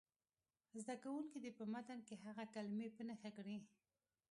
زده 0.81 0.95
کوونکي 1.03 1.37
دې 1.43 1.51
په 1.57 1.63
متن 1.73 1.99
کې 2.07 2.15
هغه 2.25 2.43
کلمې 2.53 2.87
په 2.95 3.01
نښه 3.07 3.29
کړي. 3.37 3.57